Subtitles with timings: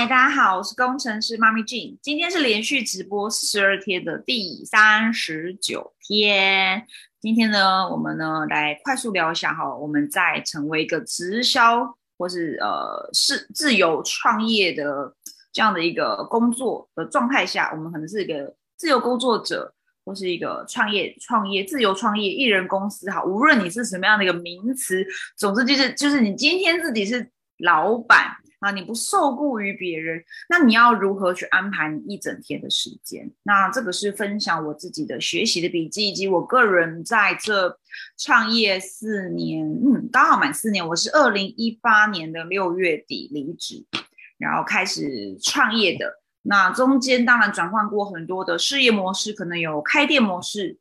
[0.00, 1.98] 嗨，大家好，我是工程师妈咪 Jean。
[2.00, 6.86] 今天是连续直播四十二天的第三十九天。
[7.20, 15.14] 今天呢，我们呢来快速聊一下哈，我们在成为一个直销或是呃是自由创业的
[15.52, 19.70] 这样的一个工作的状态下，我们可能是一个自由工作者，
[20.06, 23.22] 或是一个创业创业自由创业艺人公司哈。
[23.22, 25.06] 无论你是什么样的一个名词，
[25.36, 28.34] 总之就是就是你今天自己是老板。
[28.60, 33.30] 啊，你不受雇于别人，那你要如何去安排你一整天的时间？
[33.42, 37.78] 那这个是分享我自己的学习的笔记，以及我个人在这
[38.18, 40.86] 创业四年，嗯，刚好满四年。
[40.86, 43.84] 我是二零一八年的六月底离职，
[44.38, 46.20] 然后开始创业的。
[46.42, 50.78] 那中间当然转换过很多的事业模式，可能有开店模式，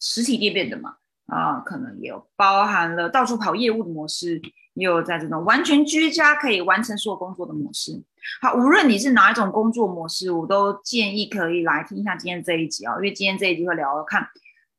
[0.00, 0.96] 实体店面的嘛，
[1.32, 4.40] 啊，可能也有包含了到处跑业务的模式。
[4.74, 7.92] 也有在这种完全居家可以完成所有工作的模式。
[8.40, 14.26] 好，无论你是哪一种工作模式，我都建议可以来听一下今天这一集啊，因为今天这一集会聊看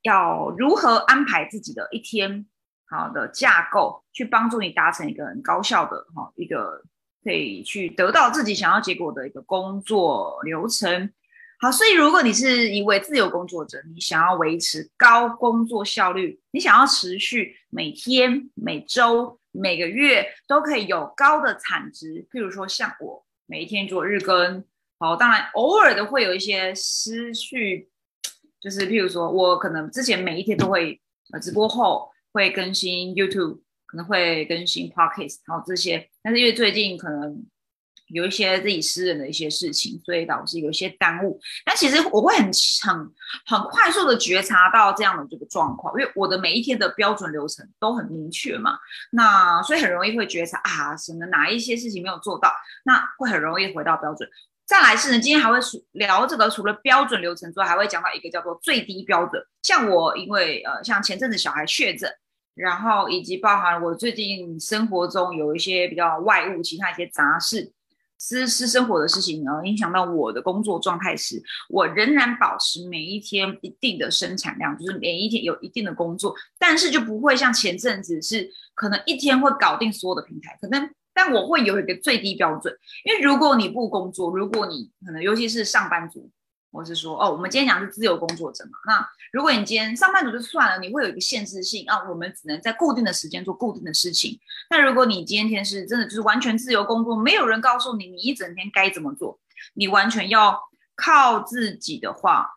[0.01, 2.47] 要如何安排自己的一天，
[2.89, 6.81] 好的架构去帮助你达成一个很高效的哈一个
[7.23, 11.11] 可以去得到自己想要结果的一个工作流程。
[11.63, 19.39] 好，所以如果你是一位自由工作者，你想要维持高工作效率，你想要持续每天、每周。
[19.55, 24.65] 每个月都可以有高的产值，譬如说像我每一天做日更，
[24.99, 27.87] 好，当然偶尔的会有一些失去，
[28.59, 30.99] 就是譬如说我可能之前每一天都会
[31.31, 37.45] 呃直播后会更新 YouTube，可能会更新 Podcast，然后这些，但是因为最近可能。
[38.13, 41.39] 有一些自己私人的一些事情，所以导致有一些耽误。
[41.65, 42.45] 但其实我会很
[42.83, 43.11] 很
[43.45, 48.77] 很快速的觉察到这样的这个状况，因为我的每一天的标准流程都很明确嘛。
[49.11, 52.53] 那所以很容易会觉察啊，什么哪一些事情没有做到，
[52.85, 54.29] 那会很容易回到标准。
[54.65, 55.57] 再来是呢，今天还会
[55.91, 59.43] 聊这个，除了标准流程之外，还会讲到一个叫做最低标准。
[59.61, 62.09] 像我因为呃，像前阵子小孩确诊，
[62.55, 67.73] 然后以及包含我最近生活中有一些比较外物，其他一些杂事。
[68.25, 82.73] 私私生活的事情，然后影响到我的工作状态时，我仍然保持每一天一定的生产量，就是每一天有一定的工作，但是就不会像前阵子是可能一天会搞定所有的平台，可能但我会有一个最低标准，
[83.03, 86.31] 因为如果你不工作，如果你可能尤其是上班族。
[86.73, 88.71] 或是说，哦，我们今天讲是自由工作者嘛？
[88.87, 94.39] 那如果你今天上班族就算了，你会有一个限制性啊，我们只能在固定的时间做固定的事情。
[94.71, 99.39] 那如果你今天是真的就是完全自由工作，没有人告诉你你一整天该怎么做，
[99.75, 100.59] 你完全要
[100.95, 102.49] 靠自己的话，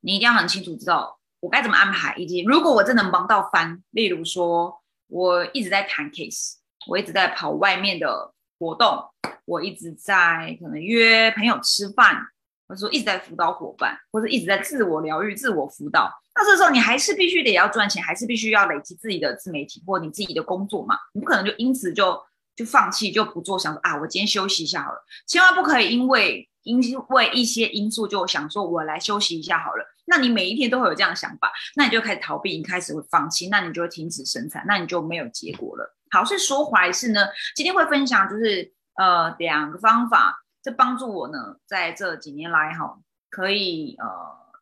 [0.00, 9.02] 你一定要很清楚知道我该怎么安排，以及如果我真的忙到翻，例如说我一直在谈 case，我一直在跑外面的活动，
[9.46, 12.28] 我一直在可能约朋友吃饭。
[12.68, 20.98] 或者说一直在辅导伙伴，或者一直在自我疗愈、自我辅导，那这时候你还是必须得要赚钱，还是必须要累积自己的自媒体或你自己的工作嘛？
[21.14, 22.20] 你不可能就因此就
[22.54, 25.02] 就放弃就不做，想说啊，我今天休息一下好了。
[25.26, 26.78] 千万不可以因为因
[27.08, 29.84] 为一些因素就想说我来休息一下好了。
[30.04, 35.96] 那你每一天都会有这样的想法，那你就开始逃避，你开始会放弃，那你就会停止生产，那你就没有结果了。
[36.10, 40.44] 好，所以说回来是呢，今天会分享就是呃两个方法。
[40.68, 42.98] 这帮助我呢，在这几年来哈，
[43.30, 44.06] 可以呃，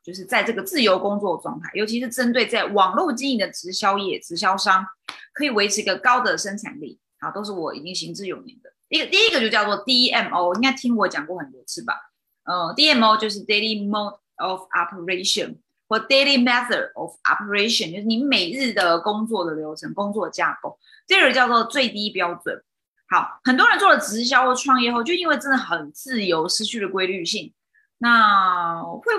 [0.05, 4.87] 就是在这个自由工作状态，尤其是针对在网络经营的直销业、直销商，
[5.35, 8.71] 可以维持一个高的生产力，好，都是我已经行之有年的。
[8.89, 11.95] 一个第一个就叫做 DMO，应该听我讲过很多次吧？
[12.45, 15.57] 呃，DMO 就是 Daily Mode of Operation
[15.89, 20.79] 或 Daily Method of Operation，就是你每日的工作的流程、工作架构。
[21.09, 22.63] 第二个叫做最低标准。
[23.09, 27.53] 好，很多人做了直销或创业后，就因为真的很自由，失去了规律性，
[27.99, 29.13] 那会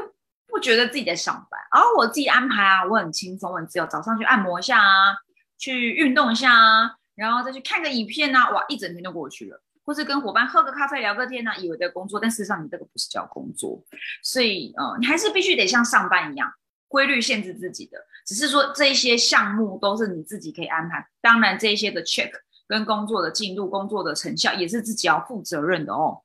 [0.45, 5.15] 不觉得自己在上班，而我自己安排啊，我很轻松，我很自由，早上去按摩一下啊，
[5.57, 13.81] 去运动一下啊，然后再去看个影片啊，哇，一整天就过去了，或是跟伙伴喝个咖啡聊个天呢，以为在工作，但事实上你这个不是叫工作，
[14.21, 16.51] 所以呃，你还是必须得像上班一样，
[16.89, 22.31] 规律限制自己的，只是说这些项目都是你自己可以安排，当然这些的 check。
[22.67, 26.21] 跟工作的进度、工作的成效也是自己要负责任的哦。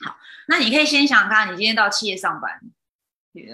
[0.00, 0.16] 好，
[0.46, 2.60] 那你可以先想看，你今天到企业上班，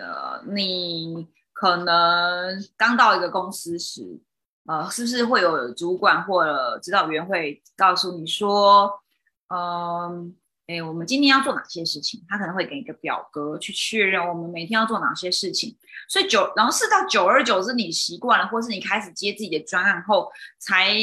[0.01, 4.21] 呃，你可能刚到一个公司时，
[4.67, 9.01] 呃，是不是会有主管或者指导员会告诉你说，
[9.49, 12.25] 嗯，哎，我们今天要做哪些事情？
[12.29, 15.77] 他可能会给一个表格去确认我们每天要做哪些事情。
[16.09, 20.95] 所以久，然后是到久而久之，你习惯了，或是你开始接自己的专案后，才。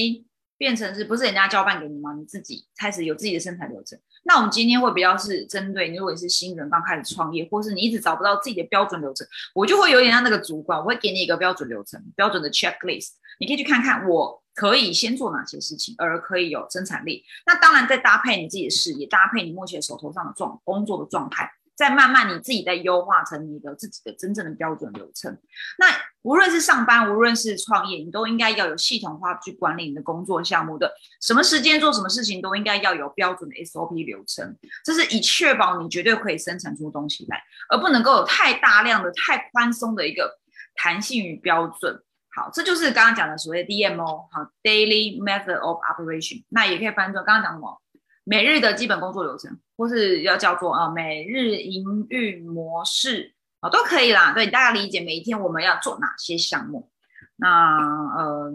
[0.62, 2.14] 变成是不是人家交办给你吗？
[2.14, 17.24] 你自己开始有自己的生产流程，那我们今天会比较是针对你，如果你是新人刚开始创业，或是你一直找不到自己的标准流程，我就会有点像那个主管，我会给你一个标准流程、标准的 checklist，你可以去看看我可以先做哪些事情，而可以有生产力。
[17.48, 21.52] 那当然再搭配你自己的事业，搭配你目前手头上的状工作的状态。
[21.74, 25.36] 再慢慢你自己再优化成你的自己的真正的标准流程。
[25.80, 25.88] 那
[26.24, 30.92] 无论是上班，无论是创业，你都应该要有系统化去管理你的工作项目的。
[31.22, 40.40] 什么时间做什么事情都应该要有标准的 SOP 流程，这是以确保你绝对可以生产出东西来，而不能够有太大量的、太宽松的一个
[40.76, 42.02] 弹性与标准。
[42.34, 46.44] 好，这就是刚刚讲的所谓 DMO，好，Daily Method of Operation。
[46.50, 47.82] 那也可以翻作刚刚讲什么？
[48.24, 54.34] 每日的基本工作流程，或是要叫做啊每日营运模式啊都可以啦。
[54.34, 56.92] 对，大家理解每一天我们要做哪些项目。
[57.38, 58.54] 那呃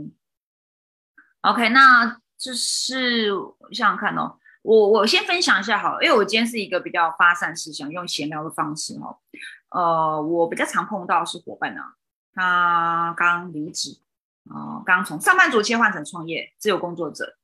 [1.40, 3.30] ，OK，那就是
[3.72, 9.18] 想想看哦，我我先分享一下好，了，因为我今天是一个比较发散式，想用闲聊的方式哦。
[9.70, 11.80] 呃，我比较常碰到是伙伴呢，
[12.34, 13.98] 他刚离职
[14.48, 17.36] 啊，刚从上班族切换成创业自由工作者。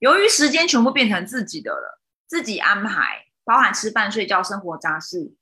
[0.00, 5.32] 由于时间全部变成自己的了，自己安排，包含吃饭、睡觉、生活杂事，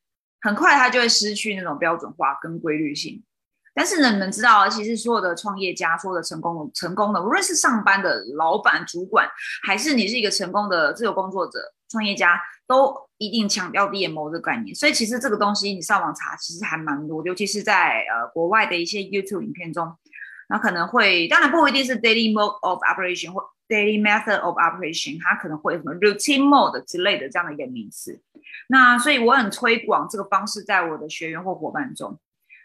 [0.42, 3.22] 很快他就会失去那种标准化跟规律性。
[3.74, 9.26] 但是呢，你们知道，其实所有的创业家，所有的成功、成功的，无论是上班的老板、主管，
[9.66, 11.58] 还是你是一个成功的自由工作者、
[11.88, 14.74] 创业家，都一定强调 DMO 的概念。
[14.74, 19.90] 所以，其实这个东西你上网查，其实还蛮多，尤其是在呃国外的一些 YouTube 影片中，
[20.50, 23.42] 那可能会，当然不一定是 Daily Mode of Operation 或。
[23.68, 28.20] Daily method of operation，它可能会什么 routine mode 之类的这样的一个名词。
[28.68, 32.18] 那所以我很推广这个方式在我的学员或伙伴中，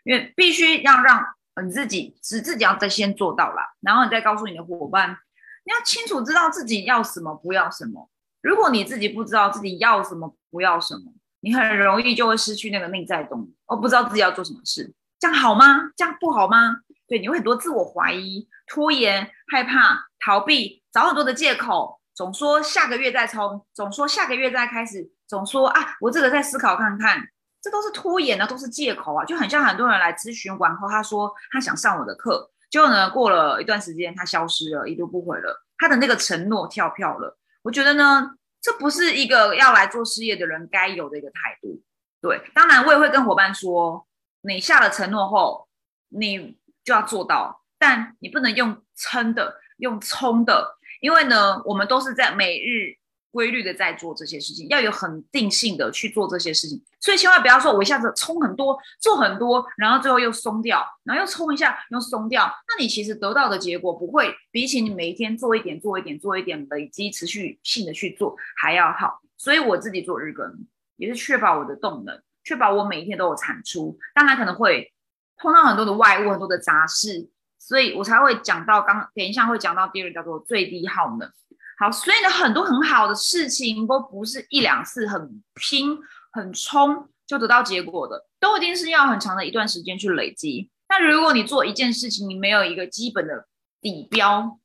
[0.03, 1.23] 因为必须要让
[1.63, 5.17] 你自己只自己要在先做到了，然后你再告诉你的伙伴，
[5.65, 8.09] 你要清楚知道自己要什么不要什么。
[8.41, 14.93] 如果你自己不知道自己要什么不要什么，你很容易就会失去那个内在动力，哦不知道自己要做什么事。
[15.19, 15.91] 这样好吗？
[15.95, 16.77] 这样不好吗？
[17.07, 20.83] 对，你会很多自我怀疑、拖延、害怕、逃避。
[20.91, 27.21] 找很多的借口，总说下个月再冲，总说下个月再开始，总说啊，我这个再思考看看，
[27.61, 37.37] 这都是拖延啊，都是借口啊，就很像很多人来咨询完后，他说他想上我的课，结果呢，过了一段时间他消失了，一读不回了，他的那个承诺跳票了。
[37.61, 38.31] 我觉得呢，
[38.61, 41.81] 这不是一个要来做事业的人该有的一个态度。
[42.21, 44.07] 对，当然我也会跟伙伴说，
[44.41, 45.67] 你下了承诺后，
[46.09, 50.77] 你就要做到，但你不能用撑的，用冲的。
[51.01, 52.97] 因为呢，我们都是在每日
[53.37, 69.21] 规律的在做这些事情，要有很定性的去做这些事情，所以千万不要说我一下子冲很多，做很多，然后最后又松掉，然后又冲一下又松掉，那你其实得到的结果不会比起你每一天做一点、做一点、做一点累积持续性的去做还要好。
[69.37, 73.99] 所以我自己做日更，也是确保我的动能，确保我每一天都有产出。
[74.15, 74.91] 当然可能会
[75.37, 77.29] 碰到很多的外物、很多的杂事。
[77.59, 81.29] 所以我才会讲到刚，等一下会讲到第二叫做最低耗能。
[81.79, 85.97] 好，所以呢，很多很好的事情都不是一两次很拼、
[86.31, 90.71] 很冲就得到结果的，都一定是要很长的一段时间去累积。
[90.89, 93.47] 那如果你做一件事情，你没有一个基本的
[93.79, 94.57] 底标，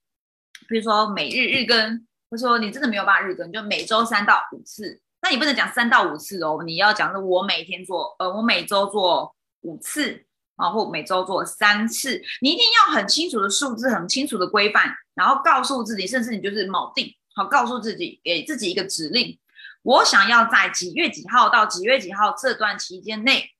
[0.69, 10.25] 比如说每日日更，或者说你真的没有办法日更，就每周三到五次，那你不能讲三到五次哦，你要讲的我每天做，呃，我每周做五次。
[10.56, 19.39] 啊，或每周做三次，你一定要很清楚的数字，很清楚的规范，然后告诉自己，甚至你就是锚定，好，告诉自己，给自己一个指令，
[19.82, 23.51] 我想要在几月几号到几月几号这段期间内，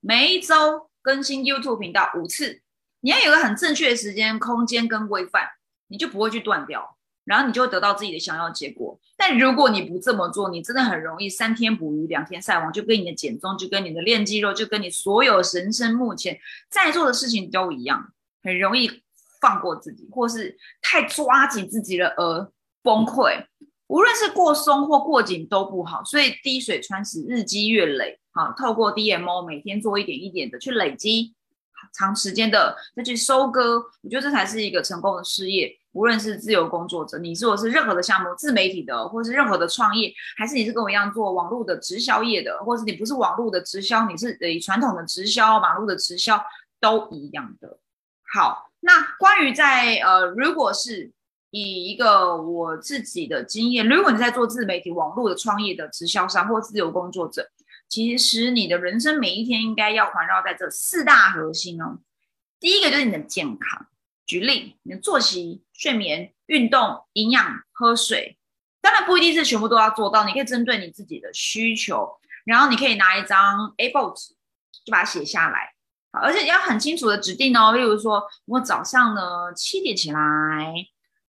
[0.00, 2.62] 每一周更新 YouTube 频道五次，
[3.00, 5.48] 你要有个很正确的时间、空间跟规范，
[5.88, 6.94] 你就不会去断掉。
[7.26, 9.00] 然后你就会得到自己的想要结果。
[9.16, 16.38] 但如果你不这么做，你真的很容易三天捕鱼两天晒网，就跟你的减重，就跟你的练肌肉，就跟你所有人生目前
[16.70, 19.02] 在做的事情都一样，很容易
[19.40, 23.46] 放过自己，或是太抓紧自己了而崩溃。
[23.88, 31.34] 无论是过松或过紧都不好，所以滴水穿石，日积月累，好，透过 DMO 每天做一点一点的去累积，
[31.94, 35.78] 长时间的再去收割，我觉得这才是一个成功的事业。
[35.96, 46.38] 无论是自由工作者，你做的是任何的项目，自媒体的，或是任何的创业，还是你是跟我一样做网络的直销业的，或是你不是网络的直销，你是以传统的直销、网络的直销
[46.78, 47.78] 都一样的。
[48.34, 51.10] 好，那关于在呃，如果是
[51.50, 57.48] 以一个我自己的经验，如果你在做自媒体、网络的创业的直销商或自由工作者，
[57.88, 62.00] 其实你的人生每一天应该要环绕在这四大核心哦。
[62.60, 63.86] 第一个就是你的健康。
[64.26, 68.38] 举例，你的作息、睡眠、运动、营养、喝水，
[68.80, 72.08] 当然不一定是全部都要做到，你可以针对你自己的需求，
[72.44, 74.34] 然后你可以拿一张 A4 纸
[74.84, 75.74] 就把它写下来，
[76.12, 77.72] 而且要很清楚的指定哦。
[77.72, 80.72] 例如说，我早上呢七点起来，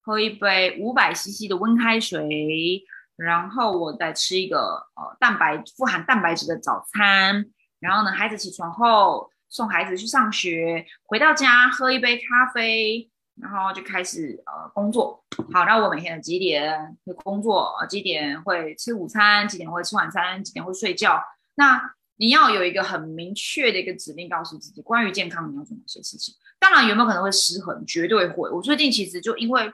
[0.02, 2.84] 喝一杯五百 CC 的温开水，
[3.16, 7.48] 然后我再吃一个呃蛋白富含蛋白质的早餐，
[7.80, 13.10] 然后呢，孩子起床后送孩子去上学，回到家喝一杯咖啡。
[13.40, 17.74] 然后就开始呃工作，好，那我每天的几点会工作？
[17.88, 19.48] 几点会吃午餐？
[19.48, 20.44] 几点会吃晚餐？
[20.44, 21.22] 几点会睡觉？
[21.56, 26.34] 那你要有一个很明确的一个指令，告诉自己关于健康你要做哪些事情。
[26.60, 27.86] 当然有没有可能会失衡？
[27.86, 28.50] 绝对会。
[28.50, 29.72] 我最近其实就因为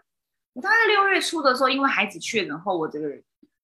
[0.51, 3.09] 我大概六月初的时候，因为孩子确诊后，我这个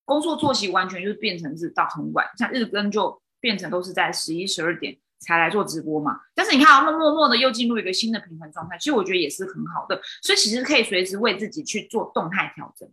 [0.06, 4.98] 工作作息完全就变成是到很晚，像日更就变成都是在十一十二点。
[5.20, 12.90] 才来做直播嘛，但是你看啊，默默默的又进入一个新的平衡状态，其实我觉得也是很好的，所以其实可以随时为自己去做动态调整。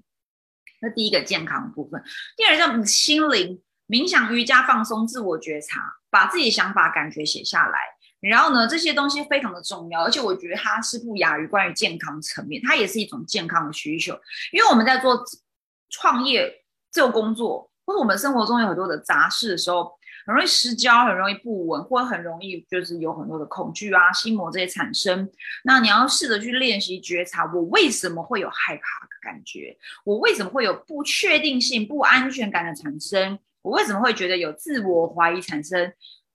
[0.80, 2.02] 那第一个健康部分，
[2.36, 5.80] 第二叫心灵冥想、瑜伽、放松、自我觉察，
[6.10, 7.78] 把自己想法、感觉写下来。
[8.20, 14.18] 然后呢，这些东西非常的重要，而且我觉得它是不亚于关于健康层面，它也是一种健康的需求。
[14.52, 15.24] 因为我们在做
[15.90, 19.92] 创业、做工作，或者我们生活中有很多的杂事的时候。
[20.26, 25.30] 很容易失焦，很容易不稳，或很容易就是有很多的恐惧啊、心魔这些产生。
[25.62, 29.78] 那你要试着去练习觉察，我为什么会有害怕的感觉？
[30.04, 33.38] 我为什么会有不确定性、不安全感的产生？
[33.62, 35.92] 我为什么会觉得有自我怀疑产生？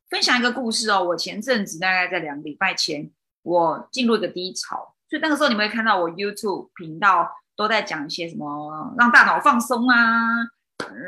[0.09, 3.11] 分享一个故事哦，我前阵子大概在两个礼拜前，
[3.43, 9.97] 我进入一个低潮，所以那个时候你们会看到我 YouTube 频道都在讲一些什么让大脑放松啊。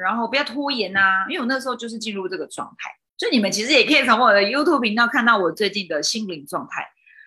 [0.02, 6.86] 然后不要拖延呐，因为我那时候就是进入这个状态，所以你们其实也可以从我的 YouTube 频道看到我最近的心灵状态。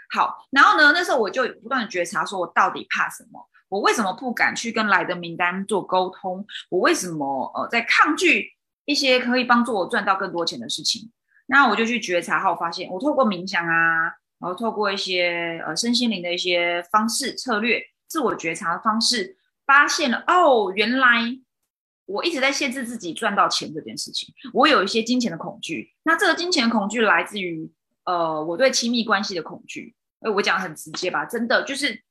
[0.08, 3.40] 好，然后呢，那时候我就不断的觉察，说我到底怕什么？
[3.68, 6.46] 我为什么不敢去跟来的名单做沟通？
[6.70, 8.52] 我为什么呃在抗拒
[8.84, 11.10] 一些可以帮助我赚到更多钱的事情？
[11.46, 14.04] 那我就去觉察后发现，我透过冥想啊，
[14.38, 19.36] 然后透过一些呃身心灵的一些方式策略，自我觉察的方式，
[19.66, 21.36] 发现了哦，原来。
[22.06, 25.92] 我一直在限制自己赚到钱这件事情，我有一些金钱的恐惧。
[26.04, 27.70] 那这个金钱恐惧来自于，
[28.04, 29.94] 呃，我对亲密关系的恐惧。
[30.20, 32.02] 哎，我讲很直接吧，真的就是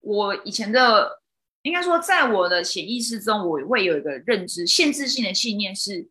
[0.00, 1.22] 我以前的，
[1.62, 6.08] 应该说，在我的潜意识中，我会有一个认知，限制性的信念是，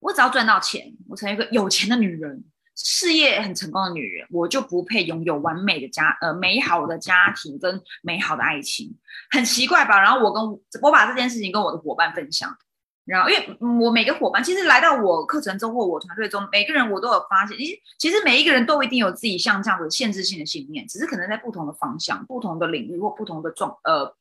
[0.00, 2.44] 我只要赚到钱，我成为一个有钱的女人。
[2.80, 8.96] 事业很成功的女人，我就不配拥有完美的家，呃，美好的家庭跟美好的爱情，
[9.30, 10.00] 很奇怪吧？
[10.00, 10.42] 然后我跟
[10.80, 12.56] 我把这件事情跟我的伙伴分享。
[13.04, 24.14] 然后，因为我每个伙伴其实来到我课程中或我团队中，每个人我都有发现，其实其实每一个人都一定有自己像这样的限制性的信念，只是可能在不同的方向、不同的领域或不同的状呃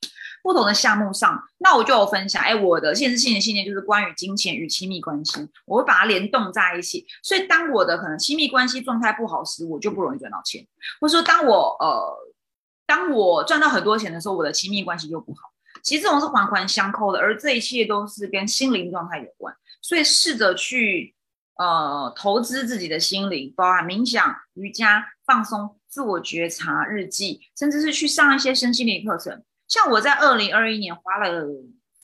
[0.47, 1.37] 不同的项目上。
[1.57, 7.05] 那我就有分享，哎，我的限制性的信念就是关于金钱与亲密关系，我会把它联动在一起。
[7.21, 10.63] 所以，当我的可能亲密关系状态不好时，我就不容易赚到钱；
[11.01, 12.17] 或者说，当我呃
[12.85, 15.39] 当我赚到很多钱的时候，我的亲密关系就不好。
[15.83, 19.53] 其实这种是环环相扣的，而这一切都是跟心灵状态有关。
[19.81, 21.13] 所以试着去
[21.57, 29.43] 呃投资自己的心灵，包含冥想、瑜伽、放松、自我觉察、日记，甚至是去上一些身心灵课程。
[29.67, 31.45] 像我在二零二一年花了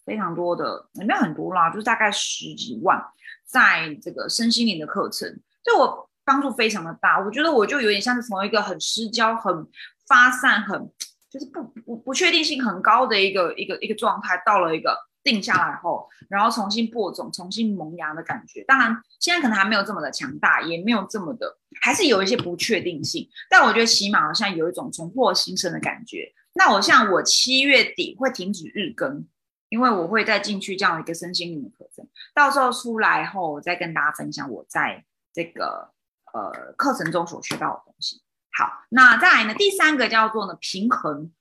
[0.06, 3.02] 非常多的，也没有很多啦，就是大概十几万，
[3.46, 5.30] 在这个身心灵的课程，
[5.64, 7.20] 对我帮助非常的大。
[7.20, 9.68] 我觉得我就有点像是从一个很失焦、很
[10.08, 10.92] 发散、很。
[11.34, 18.64] 就是不不不确定性很高的一个一个一个状态，到了一个定下来后，然后重新播种、重新萌芽的感觉。
[18.66, 23.28] 当然，现在可能还没有这么的强大，也没有这么的，还是有一些不确定性。
[23.50, 26.32] 但我觉得起码好像有一种重获新生的感觉。
[26.54, 29.28] 那我像我七月底会停止日更，
[29.70, 35.92] 因为我会再进去这样一个身心灵的课程，到时候出来后，我再跟大家分享我在这个
[36.32, 38.22] 呃课程中所学到的东西。
[38.56, 39.54] 好，那再来呢？
[39.56, 41.32] 第三个叫做呢平衡，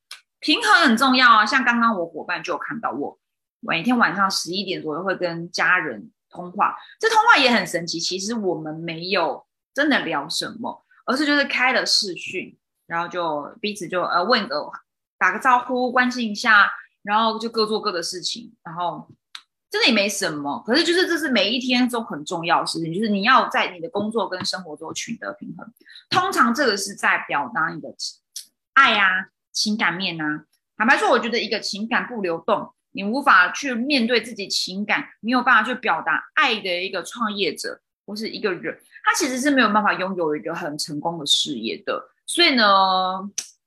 [0.41, 1.45] 平衡很重要啊。
[1.45, 3.19] 像刚刚我伙伴就有看到我，
[3.61, 8.01] 每天晚上十一点左右会跟家人通话，这通话也很神奇。
[8.01, 14.71] 其实我们没有真的聊什么，而是就是开了视讯，然后就彼此就呃问个
[15.23, 16.69] 打个招呼，关心一下，
[17.05, 19.09] 然后就各做各的事情，然后。
[19.73, 25.67] 真的也没什么，可是就是这是每一天中很重要的事情，就是你要在你的工作跟生活中取得平衡。
[26.11, 27.89] 通常这个是在表达你的
[28.75, 29.09] 爱啊、
[29.51, 30.45] 情感面啊。
[30.77, 42.11] 坦白说，我觉得一个情感不流动，你无法去面对自己情感，你有办法去表达爱的一个创业者或是一个人，他其实是没有办法拥有一个很成功的事业的。
[42.27, 42.65] 所以呢，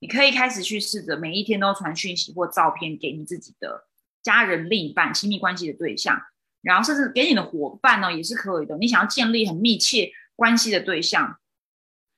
[0.05, 3.87] 你可以开始去试着每一天都传讯息或照片给你自己的。
[4.21, 6.21] 家人、另一半、亲密关系的对象，
[6.61, 8.77] 然后甚至给你的伙伴呢，也是可以的。
[8.77, 11.39] 你想要建立很密切关系的对象，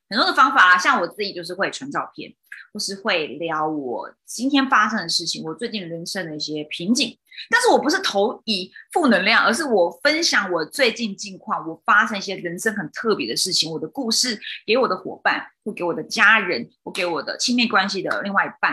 [0.08, 2.34] 很多的方法啦，像我自己就是会传照片。
[2.70, 18.72] 或是会聊我今天发生的事情，我最近人生的一些瓶颈，但是我不是投以负能量，而是我分享我最近近况，我发生一些人生很特别的事情，我的故事给我的伙伴，或给我的家人，或给我的亲密关系的另外一半，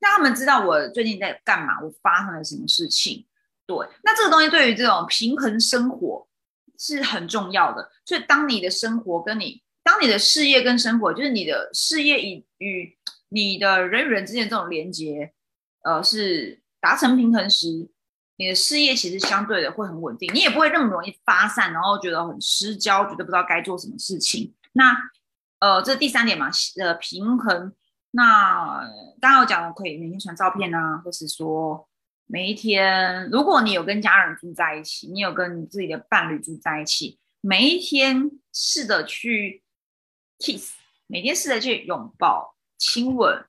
[0.00, 3.24] 让他们知道我最近在干嘛，我发生了什么事情。
[3.64, 6.26] 对，那这个东西对于这种平衡生活
[6.76, 7.92] 是很重要的。
[8.04, 15.32] 所以当你的生活跟你，当你的事业跟生活，就是你的事业与与你的人与人之间这种连接，
[15.84, 17.88] 呃，是达成平衡时，
[18.36, 24.52] 你的事业其实相对的会很稳定，你也不会那么容易发散，然后觉得很失焦，觉得不知道该做什么事情。
[24.72, 24.92] 那，
[25.60, 26.50] 呃，这第三点嘛，
[26.80, 27.72] 呃，平衡。
[28.10, 28.80] 那
[29.20, 31.88] 刚刚我讲的，可以每天传照片啊，或是说
[32.26, 39.62] 每一天，如果你有跟家人住在一起，你有跟你自己的伴侣住在一起，每一天试着去
[40.38, 40.74] kiss，
[41.06, 42.54] 每天试着去拥抱。
[42.78, 43.42] 亲吻，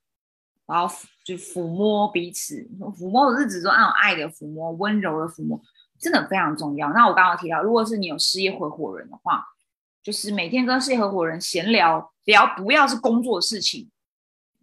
[0.66, 2.66] 然后就抚摸彼此。
[2.98, 5.62] 抚摸的是指说那种爱的抚摸、温柔的抚摸，
[6.00, 6.94] 真的非常重要。
[6.94, 9.44] 那我刚刚提到，如果是你有事业合伙人的话，
[10.02, 13.90] 就是每天跟事业合伙人闲聊，聊不要是工作事情，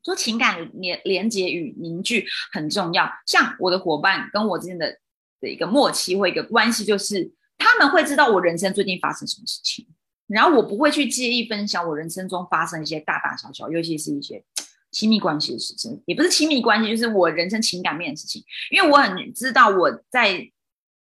[0.02, 3.06] 说情感连连接与凝聚很重要。
[3.26, 4.98] 像我的伙伴跟我之间的
[5.42, 9.86] 的一个默契或一个关系，就是他们会知道我人生最近发生什么事情。
[10.26, 14.42] 然后我不会去介意分享我人生中发生一些大大小小，尤其是一些
[14.90, 18.42] 亲密关系的事情，也不是亲密关系，就是我人生情感面的事情。
[18.70, 20.50] 因为我很知道我在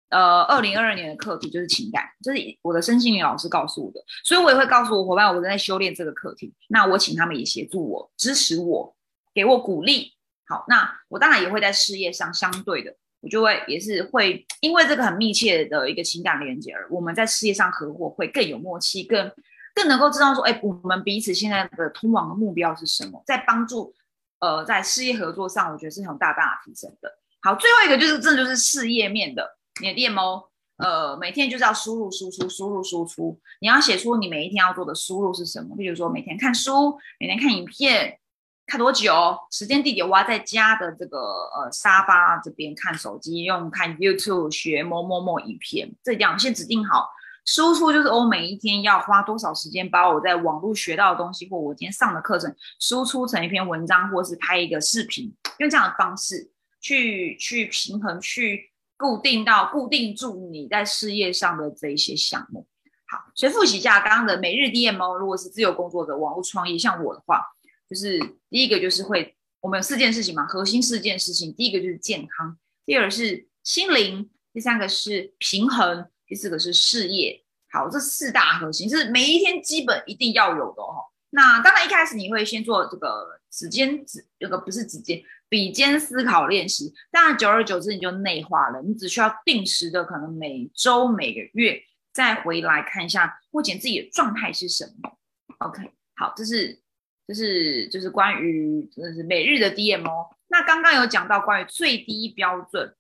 [0.08, 6.54] 呃二零二二年的课题就是情感，就是我的身心灵老师告诉我的，所以我也会告诉我伙伴，我正在修炼这个课题。
[6.68, 8.96] 那我请他们也协助我、支持我、
[9.34, 10.14] 给我鼓励。
[10.48, 12.96] 好，那我当然也会在事业上相对的。
[13.28, 19.30] 就会也是会因为这个很密切的一个情感连接，而我们在事业上合伙会更有默契，更
[19.75, 23.95] 更能够知道说，哎，我们彼此现在的通往的目标是什么，在帮助
[24.41, 27.10] 呃在事业合作上，我觉得是很大大的提升的。
[27.43, 30.45] 好，最后一个就是这就是事业面的，你的 DMO，
[30.78, 38.19] 呃，每天就是要输入输出，输入输出，你要写出你每一天要做的输入是什么，比如说每天看书，每天看影片。
[38.66, 39.14] 看多久？
[39.52, 45.88] 时间地点，我要在家的这个呃沙发这边看手机，用看 YouTube 学某某某影片。
[46.02, 47.08] 这样先指定好，
[47.44, 56.50] 输出就是我每一天要花多少时间，把我在网络学到的东西，或我今天上的课程，输出成一篇文章，或是拍一个视频，用这样的方式
[56.80, 62.66] 去去平衡，去固定到固定住你在事业上的这一些项目。
[63.08, 67.46] 好，所以复习一下刚刚的每日 DMO，如果是自由工作者网络创业，像我的话。
[67.88, 68.18] 就是
[68.50, 71.54] 第一个就是会，我们有四件事情嘛，核心四件事情。
[71.54, 77.44] 第一个就是健康，第二是心灵，第三个是平衡，第四个是事业。
[77.70, 81.04] 好，这四大核心是每一天基本一定要有的哦。
[81.30, 86.92] 那当然一开始你会先做这个指尖指，这个不是指尖，笔尖思考练习。
[87.12, 91.80] 当然久而久之你就内化了，你只需要定时的，可能每周每个月
[92.12, 95.18] 再回来看一下目前自己的状态是什么。
[95.58, 96.80] OK，好，这是。
[97.26, 102.95] 就是就是关于就是每日的 DMO，那刚刚有讲到关于最低标准。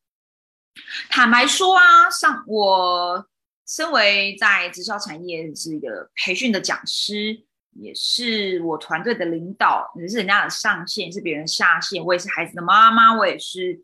[1.08, 3.24] 坦白说啊，上我
[3.68, 12.04] 身为在直销产业是一个培训的讲师，也是我团队的领导，也是人家的上线，是别人下线。
[12.04, 13.80] 我也是孩子的妈妈，我也是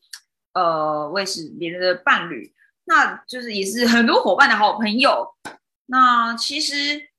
[0.54, 2.52] 呃，我也是别人的伴侣，
[2.86, 5.36] 那就是也是很多伙伴的好朋友。
[5.86, 7.11] 那其实。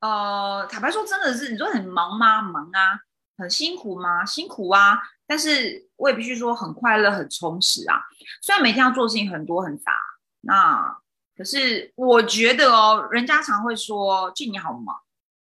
[0.00, 2.40] 呃，坦白说，真的是你说很忙吗？
[2.40, 3.00] 忙啊，
[3.36, 4.24] 很辛苦吗？
[4.24, 4.98] 辛苦啊。
[5.26, 8.00] 但是我也必须说，很快乐，很充实啊。
[8.40, 9.92] 虽然每天要做的事情很多很杂，
[10.40, 10.96] 那
[11.36, 14.96] 可是我觉得哦，人家常会说俊你好忙，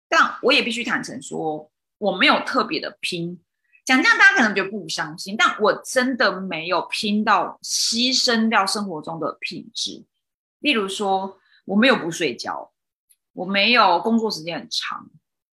[0.09, 3.41] 但我也必须坦诚说，我没有特别的拼。
[3.87, 10.05] 讲这样大家可能觉得不相信，但我真的没有拼到牺牲掉生活中的品质。
[10.59, 12.70] 例如说，我没有不睡觉。
[13.41, 15.09] 我没有工作时间很长，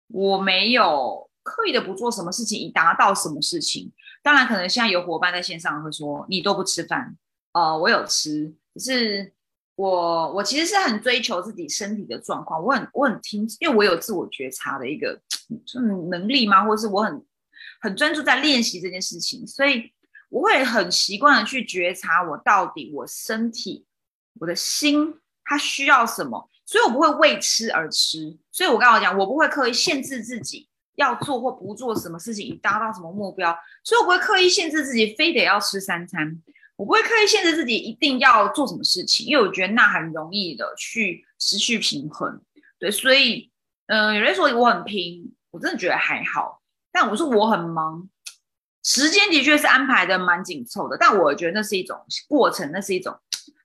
[0.06, 3.92] 我没有刻意的不做什么事情以达到什么事情。
[4.22, 7.14] 当然，可能现在有伙伴在线上会说你都不吃饭，
[7.52, 9.34] 呃，我有吃，只是
[9.74, 15.20] 我我其实是很追求自己身体的状况，我很我很听，因为我有自我觉察的一个
[16.08, 16.64] 能力吗？
[16.64, 17.22] 或者是我很
[17.82, 19.92] 很专注在练习这件事情，所以
[20.30, 23.84] 我会很习惯的去觉察我到底我身体
[24.40, 26.48] 我的心它需要什么。
[26.66, 36.42] 所以我不会为吃而吃，所以我刚刚讲，我不会刻意限制自己要做或不做什么事情以达到什么目标，所以我不会刻意限制自己非得要吃三餐。
[36.76, 42.40] 我不会刻意限制自己一定要做什么事情，因为我觉得那很容易的去失去平衡。
[42.80, 43.50] 对，所以，
[43.86, 46.60] 嗯，有人说我很拼，我真的觉得还好。
[46.90, 48.08] 但我说我很忙，
[48.82, 51.96] 时间的确是安排的蛮紧凑的，但我觉得那是一种
[52.26, 53.16] 过程，那是一种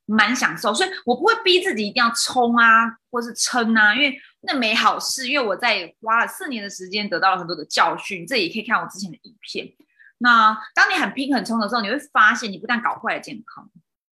[0.09, 5.27] 蛮享受，所以我不会逼自己一定要冲啊，或是撑啊，因为那没好事。
[5.27, 9.71] 因为我在花了四年的时间得到了很多的教训，这也可以看我之前的影片。
[10.17, 13.69] 那当你很拼很冲的时候，你会发现你不但搞坏了健康，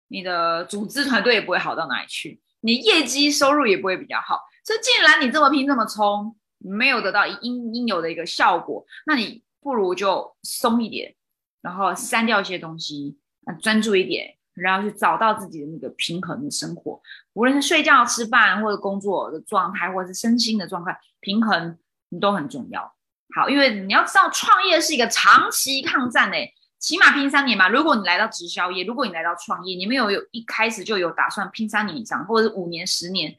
[0.09, 4.41] 你的组织团队也不会好到哪里去，你业绩收入也不会比较好。
[4.65, 11.15] 所以既然你这么拼这么冲，没有得到应应有的一个效果，那你不如就松一点，
[11.61, 13.19] 然后删掉一些东西，
[13.61, 17.01] 专注一点，然后去找到自己的那个平衡的生活，
[17.33, 21.79] 无论是睡觉、吃饭或者工作的状态，或者是身心的状态，平衡
[22.11, 22.95] 你都很重要。
[23.35, 27.69] 好，因为你要知道，创业是一个长期抗战诶，起码拼三年嘛。
[27.69, 33.35] 如果你来到直销业，如果你来到创业，你没有有一开始就有打算拼三年以上，或者是五年、十年，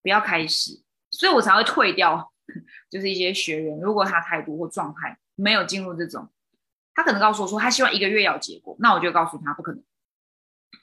[0.00, 0.80] 不要开始。
[1.10, 2.32] 所以我才会退掉，
[2.88, 6.28] 就是一些学员，如果他态度或状态没有进入这种，
[6.94, 9.82] 他可能告诉我说他希望一个月要结果，那我就告诉他不可能。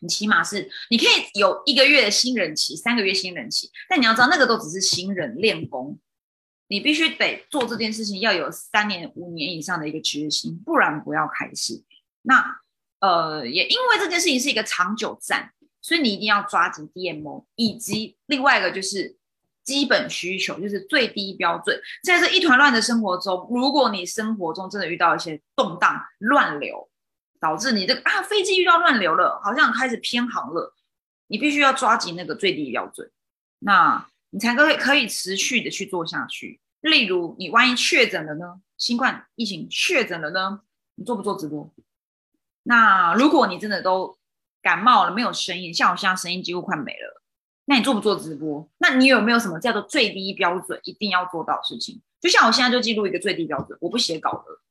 [0.02, 6.00] 你起码是你可以有一个月的新人期，三个月新人期，但你要知道那个都只是新人练功。
[6.72, 11.84] 你必须得做这件事情，要有三年、五年以上的一个决心，不然不要开始。
[12.22, 12.60] 那
[13.00, 19.18] 呃，也因为这件事情是一个长久战，所以你一定要抓紧 DMO，以及另外一个就是
[19.64, 21.80] 基本需求，就是最低标准。
[22.04, 26.89] 在这一团乱的生活中，如果你生活中真的遇到一些动荡、乱流，
[27.40, 30.74] 导致你这个啊飞机遇到乱流了，好像开始偏航了，
[31.28, 33.12] 你必须要抓紧那个最低标准。
[33.60, 34.08] 那。
[34.32, 36.62] 你才可以可以持续的去做下去。
[36.82, 38.62] 例如，你万一确诊了呢？
[38.78, 40.62] 新冠疫情确诊了呢？
[40.94, 41.68] 你做不做直播？
[42.62, 44.20] 那如果你真的都
[44.62, 47.24] 感冒了，没有声音，像我现在声音几乎快没了，
[47.66, 48.70] 那你做不做直播？
[48.78, 52.00] 那你有没有什么叫做最低标准一定要做到的事情？
[52.22, 54.62] 就像我现在就记录一个最低标准，我不写稿了，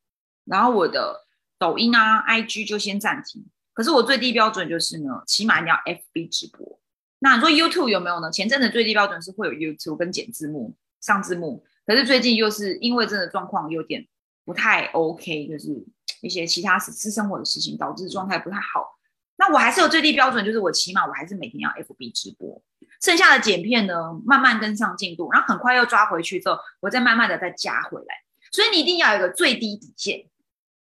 [0.44, 1.26] 然后我的
[1.58, 3.44] 抖音啊、IG 就先暂停。
[3.72, 6.80] 可是我最低标准就是呢，起码你要 FB 直播。
[7.20, 8.30] 那你说 YouTube 有没有呢？
[8.30, 14.06] 前阵子最低标准是会有 YouTube 跟剪字幕、上字幕，可是最近又是因为真的状况有点
[14.44, 15.84] 不太 OK，就是
[16.22, 18.98] 一些其他私私生活的事情导致状态不太好。
[19.36, 22.60] 那我还是有最低标准，就是我起码我还是每天要 FB 直播，
[23.00, 23.94] 剩下的剪片呢
[24.24, 28.14] 慢慢跟上进度，然后很快又抓回去之后，我再慢慢的再加回来。
[28.50, 30.24] 所以你一定要有一个最低底线。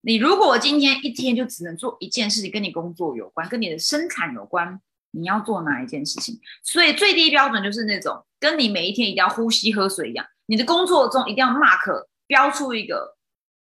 [0.01, 4.79] 你如果今天一天就只能做一件事情，跟你工作有关，跟你的生产有关。
[5.13, 6.39] 你要做哪一件事情？
[6.63, 13.17] 所以最低标准就是那种跟你每一天一定要呼吸喝水一样，你的工作中一定要 mark 标出一个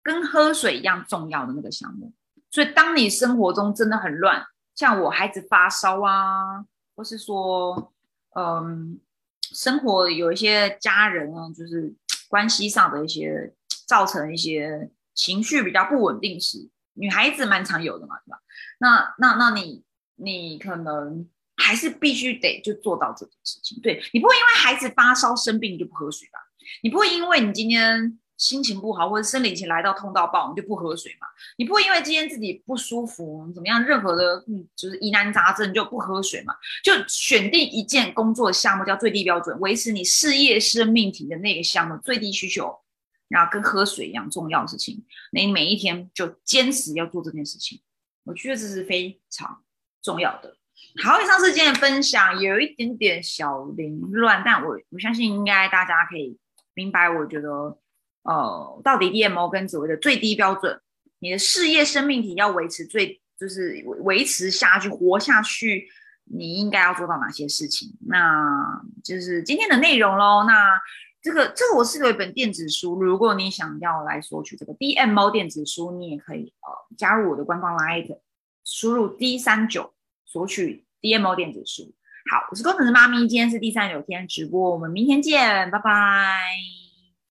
[0.05, 2.13] 跟喝水一样重要的那个项目。
[2.49, 6.65] 所以当你生活中真的很乱，像我孩子发烧啊，
[6.95, 7.93] 或是说，
[8.37, 9.01] 嗯，
[9.41, 11.93] 生活有一些家人啊，就是
[12.31, 13.53] 关系上的一些
[13.85, 18.39] 造成一些情绪比较不稳定时，女孩子蛮常有的嘛，对吧？
[18.79, 19.85] 那那那你。
[20.17, 26.39] 你可能还是必须得就做到这件事情，对你不会因为孩子发烧生病就不喝水吧？
[26.83, 31.27] 你不会因为你今天心情不好或者生理期来到痛到爆你就不喝水嘛？
[31.57, 36.55] 你不会因为今天自己不舒服怎么样，任何的嗯就是疑难杂症就不喝水嘛？
[36.85, 42.79] 就选定一件工作项目叫最低标准，维持你事业生命体的那个项目最低需求，
[43.33, 47.81] 然后跟喝水一样重要的事情，你每一天就坚持要做这件事情，
[48.23, 49.63] 我觉得这是非常。
[50.05, 50.57] 重要的，
[51.01, 56.37] 好，以上是今天的分享，有一点点小凌乱，但我我相信应该大家可以
[56.75, 57.09] 明白。
[57.09, 57.79] 我觉得，
[58.25, 60.81] 呃，到底 DMO 跟所谓的最低标准，
[61.21, 65.89] 你的事业生命体要维持最，就是维持下去、活下去，
[66.25, 67.97] 你应该要做到哪些事情？
[68.09, 70.43] 那就是今天的内容喽。
[70.49, 70.81] 那
[71.23, 78.19] 这个这个我是有一本电子书，如果你想要来索取这个 DMO 电子书，你也可以呃加入我的官方 Line。
[78.65, 79.93] 输入 D 三九
[80.25, 81.93] 索取 DMO 电子书。
[82.31, 86.82] 好，我是工程师妈咪，今天是第三九天直播，我们明天见，拜拜。